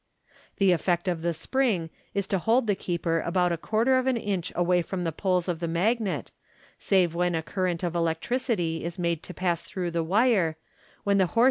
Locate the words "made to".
8.97-9.33